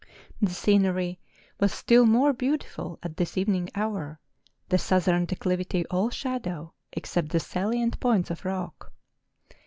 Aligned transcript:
The 0.41 0.49
scenery 0.49 1.19
was 1.59 1.71
still 1.71 2.07
more 2.07 2.33
beautiful 2.33 2.97
at 3.03 3.17
this 3.17 3.37
evening 3.37 3.69
hour, 3.75 4.19
the 4.67 4.79
southern 4.79 5.25
declivity 5.25 5.85
all 5.91 6.09
shadow, 6.09 6.73
except 6.91 7.29
the 7.29 7.39
salient 7.39 7.99
points 7.99 8.31
of 8.31 8.43
rock. 8.43 8.93